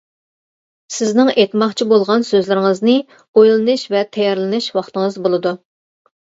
[0.95, 5.57] سىزنىڭ ئېيتماقچى بولغان سۆزلىرىڭىزنى ئويلىنىش ۋە تەييارلىنىش ۋاقتىڭىز بولىدۇ.